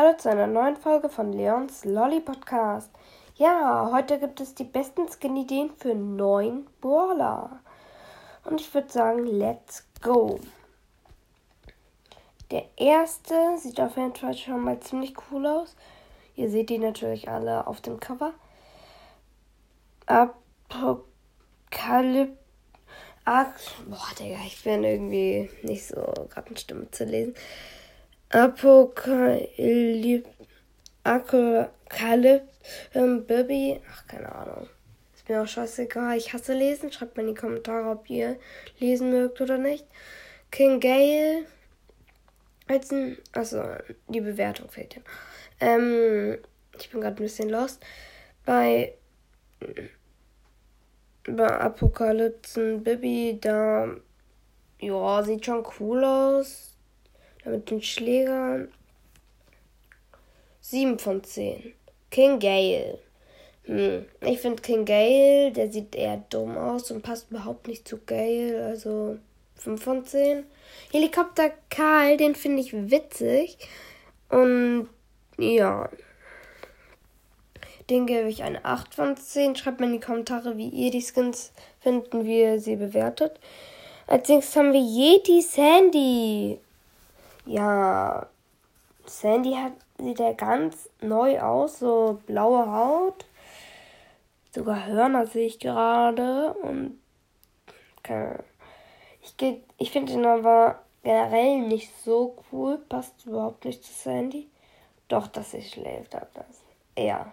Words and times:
Hallo 0.00 0.16
zu 0.16 0.30
einer 0.30 0.46
neuen 0.46 0.76
Folge 0.76 1.08
von 1.08 1.32
Leons 1.32 1.84
Lolly 1.84 2.20
Podcast. 2.20 2.88
Ja, 3.34 3.90
heute 3.92 4.20
gibt 4.20 4.40
es 4.40 4.54
die 4.54 4.62
besten 4.62 5.08
Skin-Ideen 5.08 5.72
für 5.76 5.92
neun 5.92 6.68
Brawler. 6.80 7.58
Und 8.44 8.60
ich 8.60 8.72
würde 8.72 8.92
sagen, 8.92 9.26
let's 9.26 9.88
go. 10.00 10.38
Der 12.52 12.66
erste 12.76 13.58
sieht 13.58 13.80
auf 13.80 13.96
jeden 13.96 14.14
Fall 14.14 14.34
schon 14.34 14.60
mal 14.60 14.78
ziemlich 14.78 15.14
cool 15.32 15.48
aus. 15.48 15.74
Ihr 16.36 16.48
seht 16.48 16.70
die 16.70 16.78
natürlich 16.78 17.28
alle 17.28 17.66
auf 17.66 17.80
dem 17.80 17.98
Cover. 17.98 18.34
Apokalypse. 20.06 22.36
Boah, 23.24 24.14
Digga, 24.16 24.38
ich 24.46 24.62
bin 24.62 24.84
irgendwie 24.84 25.50
nicht 25.64 25.88
so 25.88 26.02
gerade 26.30 26.46
eine 26.46 26.56
Stimme 26.56 26.88
zu 26.92 27.02
lesen. 27.02 27.34
Apokalypse. 28.30 30.24
Apokalypse. 31.04 32.46
Baby. 33.26 33.80
Ach, 33.90 34.06
keine 34.06 34.34
Ahnung. 34.34 34.68
Ist 35.14 35.28
mir 35.28 35.42
auch 35.42 35.46
scheißegal. 35.46 36.16
Ich 36.18 36.32
hasse 36.32 36.52
lesen. 36.52 36.92
Schreibt 36.92 37.16
mal 37.16 37.22
in 37.22 37.34
die 37.34 37.40
Kommentare, 37.40 37.88
ob 37.88 38.10
ihr 38.10 38.38
lesen 38.78 39.10
mögt 39.10 39.40
oder 39.40 39.56
nicht. 39.56 39.86
King 40.50 40.80
Gale. 40.80 41.46
Als 42.66 42.90
ein. 42.92 43.16
Achso, 43.32 43.62
die 44.08 44.20
Bewertung 44.20 44.68
fehlt 44.68 44.96
ja. 44.96 45.02
Ähm, 45.60 46.38
ich 46.78 46.90
bin 46.90 47.00
gerade 47.00 47.16
ein 47.16 47.24
bisschen 47.24 47.48
lost. 47.48 47.82
Bei. 48.44 48.94
Bei 51.26 51.60
Apokalypsen 51.60 52.82
Bibi, 52.84 53.38
da. 53.40 53.88
Ja, 54.80 55.22
sieht 55.22 55.46
schon 55.46 55.66
cool 55.80 56.04
aus. 56.04 56.77
Mit 57.48 57.70
den 57.70 57.82
Schlägern. 57.82 58.68
7 60.60 60.98
von 60.98 61.24
10. 61.24 61.72
King 62.10 62.38
Gale. 62.38 62.98
Hm. 63.64 64.06
Ich 64.20 64.40
finde 64.40 64.62
King 64.62 64.84
Gale, 64.84 65.52
der 65.52 65.70
sieht 65.70 65.94
eher 65.94 66.24
dumm 66.30 66.56
aus 66.56 66.90
und 66.90 67.02
passt 67.02 67.30
überhaupt 67.30 67.68
nicht 67.68 67.88
zu 67.88 67.98
Gale. 68.04 68.66
Also 68.66 69.18
5 69.56 69.82
von 69.82 70.04
10. 70.04 70.44
Helikopter 70.92 71.52
Karl, 71.70 72.16
den 72.16 72.34
finde 72.34 72.62
ich 72.62 72.72
witzig. 72.72 73.58
Und 74.28 74.88
ja. 75.38 75.88
Den 77.88 78.06
gebe 78.06 78.28
ich 78.28 78.42
eine 78.42 78.64
8 78.64 78.94
von 78.94 79.16
10. 79.16 79.56
Schreibt 79.56 79.80
mal 79.80 79.86
in 79.86 79.92
die 79.92 80.00
Kommentare, 80.00 80.56
wie 80.58 80.68
ihr 80.68 80.90
die 80.90 81.02
Skins 81.02 81.52
finden, 81.80 82.26
wie 82.26 82.40
ihr 82.40 82.60
sie 82.60 82.76
bewertet. 82.76 83.40
Als 84.06 84.28
nächstes 84.28 84.56
haben 84.56 84.72
wir 84.72 84.80
Yeti 84.80 85.40
Sandy. 85.42 86.58
Ja, 87.48 88.26
Sandy 89.06 89.54
hat, 89.54 89.72
sieht 89.96 90.18
ja 90.18 90.34
ganz 90.34 90.90
neu 91.00 91.40
aus, 91.40 91.78
so 91.78 92.20
blaue 92.26 92.70
Haut. 92.70 93.24
Sogar 94.54 94.84
Hörner 94.84 95.26
sehe 95.26 95.46
ich 95.46 95.58
gerade. 95.58 96.52
Und 96.52 97.00
ich, 99.22 99.62
ich 99.78 99.90
finde 99.90 100.12
ihn 100.12 100.26
aber 100.26 100.82
generell 101.02 101.60
nicht 101.60 101.90
so 102.04 102.36
cool. 102.52 102.76
Passt 102.86 103.24
überhaupt 103.24 103.64
nicht 103.64 103.82
zu 103.82 103.94
Sandy. 103.94 104.50
Doch, 105.08 105.26
dass 105.26 105.52
sie 105.52 105.62
schläft, 105.62 106.14
hat 106.14 106.28
das. 106.34 106.62
Ja, 106.98 107.32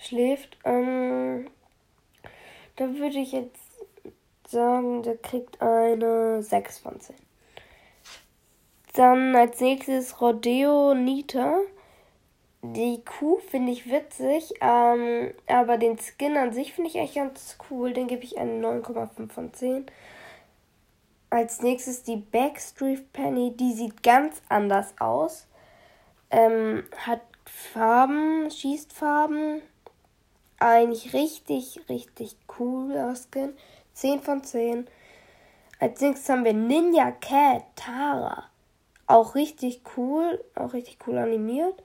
schläft. 0.00 0.58
Ähm, 0.64 1.48
da 2.74 2.92
würde 2.96 3.18
ich 3.18 3.30
jetzt 3.30 3.60
sagen, 4.48 5.04
der 5.04 5.18
kriegt 5.18 5.62
eine 5.62 6.42
6 6.42 6.78
von 6.78 6.98
10. 6.98 7.14
Dann 8.92 9.34
als 9.34 9.60
nächstes 9.60 10.20
Rodeo 10.20 10.94
Nita. 10.94 11.56
Die 12.64 13.02
Kuh 13.04 13.38
finde 13.38 13.72
ich 13.72 13.90
witzig, 13.90 14.54
ähm, 14.60 15.32
aber 15.48 15.78
den 15.78 15.98
Skin 15.98 16.36
an 16.36 16.52
sich 16.52 16.74
finde 16.74 16.90
ich 16.90 16.96
echt 16.96 17.16
ganz 17.16 17.58
cool. 17.70 17.92
Den 17.92 18.06
gebe 18.06 18.22
ich 18.22 18.38
eine 18.38 18.60
9,5 18.60 19.32
von 19.32 19.52
10. 19.52 19.86
Als 21.30 21.62
nächstes 21.62 22.02
die 22.02 22.16
Backstreet 22.16 23.12
Penny. 23.12 23.56
Die 23.56 23.72
sieht 23.72 24.02
ganz 24.02 24.42
anders 24.48 24.94
aus. 25.00 25.48
Ähm, 26.30 26.84
hat 26.98 27.22
Farben, 27.46 28.50
schießt 28.50 28.92
Farben. 28.92 29.62
Eigentlich 30.58 31.14
richtig, 31.14 31.80
richtig 31.88 32.36
cooler 32.46 33.14
Skin. 33.16 33.54
10 33.94 34.20
von 34.20 34.44
10. 34.44 34.86
Als 35.80 36.00
nächstes 36.00 36.28
haben 36.28 36.44
wir 36.44 36.52
Ninja 36.52 37.10
Cat 37.10 37.64
Tara. 37.74 38.51
Auch 39.12 39.34
richtig 39.34 39.82
cool, 39.98 40.42
auch 40.54 40.72
richtig 40.72 40.96
cool 41.06 41.18
animiert. 41.18 41.82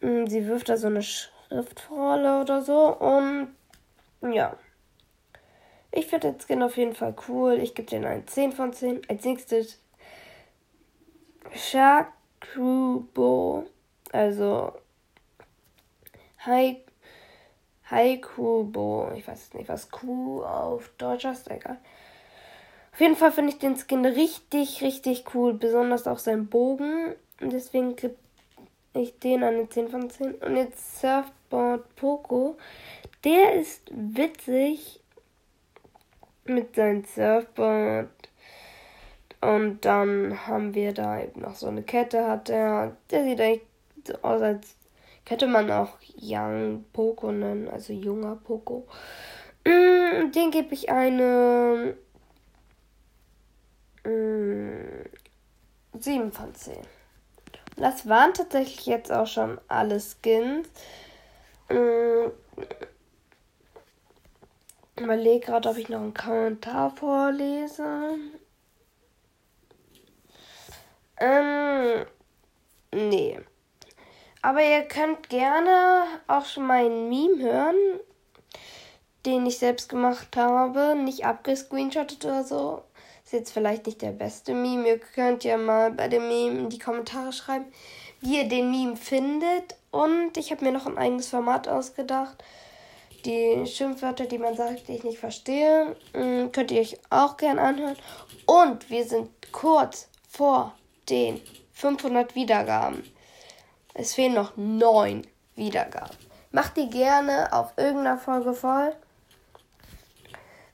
Mm, 0.00 0.26
sie 0.26 0.46
wirft 0.46 0.68
da 0.68 0.76
so 0.76 0.86
eine 0.86 1.02
Schriftrolle 1.02 2.40
oder 2.40 2.62
so 2.62 2.96
und 2.96 3.56
ja. 4.22 4.56
Ich 5.90 6.06
finde 6.06 6.30
den 6.30 6.40
Skin 6.40 6.62
auf 6.62 6.76
jeden 6.76 6.94
Fall 6.94 7.16
cool. 7.26 7.54
Ich 7.54 7.74
gebe 7.74 7.90
den 7.90 8.04
ein 8.04 8.24
10 8.24 8.52
von 8.52 8.72
10. 8.72 9.02
Als 9.08 9.24
nächstes 9.24 9.80
Shakubo. 11.56 12.06
Also 14.12 14.74
Haikubo. 17.90 19.10
Ich 19.16 19.26
weiß 19.26 19.54
nicht, 19.54 19.68
was 19.68 19.90
Q 19.90 20.44
auf 20.44 20.88
Deutsch 20.98 21.24
ist. 21.24 21.50
Egal. 21.50 21.78
Auf 22.98 23.02
jeden 23.02 23.14
Fall 23.14 23.30
finde 23.30 23.52
ich 23.52 23.58
den 23.60 23.76
Skin 23.76 24.04
richtig, 24.04 24.82
richtig 24.82 25.32
cool. 25.32 25.54
Besonders 25.54 26.08
auch 26.08 26.18
sein 26.18 26.48
Bogen. 26.48 27.14
Und 27.40 27.52
deswegen 27.52 27.94
gebe 27.94 28.16
ich 28.92 29.16
den 29.20 29.44
eine 29.44 29.68
10 29.68 29.88
von 29.88 30.10
10. 30.10 30.34
Und 30.34 30.56
jetzt 30.56 31.00
Surfboard 31.00 31.94
Poco. 31.94 32.56
Der 33.22 33.54
ist 33.54 33.82
witzig 33.92 34.98
mit 36.44 36.74
seinem 36.74 37.04
Surfboard. 37.04 38.08
Und 39.42 39.84
dann 39.84 40.48
haben 40.48 40.74
wir 40.74 40.92
da 40.92 41.20
eben 41.22 41.42
noch 41.42 41.54
so 41.54 41.68
eine 41.68 41.84
Kette 41.84 42.26
hat 42.26 42.48
der. 42.48 42.96
Der 43.12 43.22
sieht 43.22 43.38
echt 43.38 43.66
so 44.08 44.14
aus, 44.22 44.42
als 44.42 44.74
könnte 45.24 45.46
man 45.46 45.70
auch 45.70 45.92
Young 46.20 46.84
Poco 46.92 47.30
nennen, 47.30 47.68
also 47.68 47.92
junger 47.92 48.34
Poco. 48.34 48.88
Mm, 49.64 50.32
den 50.32 50.50
gebe 50.50 50.74
ich 50.74 50.90
eine 50.90 51.94
7 55.98 56.32
von 56.32 56.54
10. 56.54 56.76
Das 57.76 58.08
waren 58.08 58.34
tatsächlich 58.34 58.86
jetzt 58.86 59.12
auch 59.12 59.26
schon 59.26 59.60
alle 59.68 60.00
Skins. 60.00 60.68
Ich 61.68 61.76
überlege 65.02 65.46
gerade, 65.46 65.68
ob 65.68 65.76
ich 65.76 65.88
noch 65.88 66.00
einen 66.00 66.14
Kommentar 66.14 66.90
vorlese. 66.90 68.16
Ähm, 71.20 72.06
nee. 72.92 73.40
Aber 74.42 74.62
ihr 74.62 74.82
könnt 74.82 75.28
gerne 75.28 76.04
auch 76.26 76.46
schon 76.46 76.66
meinen 76.66 77.08
Meme 77.08 77.42
hören, 77.42 77.76
den 79.26 79.46
ich 79.46 79.58
selbst 79.58 79.88
gemacht 79.88 80.36
habe. 80.36 80.94
Nicht 80.96 81.24
abgescreenshottet 81.24 82.24
oder 82.24 82.44
so. 82.44 82.82
Ist 83.28 83.32
jetzt 83.34 83.52
vielleicht 83.52 83.84
nicht 83.84 84.00
der 84.00 84.12
beste 84.12 84.54
Meme. 84.54 84.88
Ihr 84.88 84.98
könnt 84.98 85.44
ja 85.44 85.58
mal 85.58 85.90
bei 85.90 86.08
dem 86.08 86.28
Meme 86.28 86.60
in 86.60 86.70
die 86.70 86.78
Kommentare 86.78 87.30
schreiben, 87.30 87.66
wie 88.22 88.38
ihr 88.38 88.48
den 88.48 88.70
Meme 88.70 88.96
findet. 88.96 89.76
Und 89.90 90.38
ich 90.38 90.50
habe 90.50 90.64
mir 90.64 90.72
noch 90.72 90.86
ein 90.86 90.96
eigenes 90.96 91.28
Format 91.28 91.68
ausgedacht. 91.68 92.42
Die 93.26 93.66
Schimpfwörter, 93.66 94.24
die 94.24 94.38
man 94.38 94.56
sagt, 94.56 94.88
die 94.88 94.94
ich 94.94 95.04
nicht 95.04 95.18
verstehe, 95.18 95.94
mm, 96.14 96.52
könnt 96.52 96.70
ihr 96.70 96.80
euch 96.80 96.96
auch 97.10 97.36
gern 97.36 97.58
anhören. 97.58 97.98
Und 98.46 98.88
wir 98.88 99.04
sind 99.04 99.28
kurz 99.52 100.08
vor 100.26 100.74
den 101.10 101.38
500 101.74 102.34
Wiedergaben. 102.34 103.04
Es 103.92 104.14
fehlen 104.14 104.32
noch 104.32 104.56
9 104.56 105.26
Wiedergaben. 105.54 106.16
Macht 106.50 106.78
die 106.78 106.88
gerne 106.88 107.52
auf 107.52 107.74
irgendeiner 107.76 108.16
Folge 108.16 108.54
voll. 108.54 108.96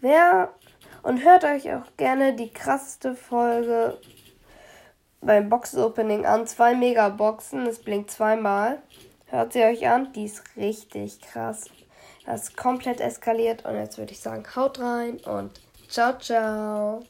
Wer 0.00 0.54
und 1.02 1.24
hört 1.24 1.44
euch 1.44 1.72
auch 1.72 1.96
gerne 1.96 2.34
die 2.34 2.52
krasseste 2.52 3.14
Folge 3.14 3.98
beim 5.20 5.48
Box-Opening 5.48 6.26
an. 6.26 6.46
Zwei 6.46 6.74
Megaboxen, 6.74 7.66
es 7.66 7.78
blinkt 7.78 8.10
zweimal. 8.10 8.82
Hört 9.26 9.52
sie 9.52 9.64
euch 9.64 9.88
an, 9.88 10.12
die 10.12 10.24
ist 10.24 10.42
richtig 10.56 11.20
krass. 11.20 11.66
Das 12.24 12.44
ist 12.44 12.56
komplett 12.56 13.00
eskaliert 13.00 13.64
und 13.64 13.76
jetzt 13.76 13.98
würde 13.98 14.12
ich 14.12 14.20
sagen, 14.20 14.44
haut 14.54 14.80
rein 14.80 15.18
und 15.24 15.60
ciao, 15.88 16.18
ciao. 16.18 17.02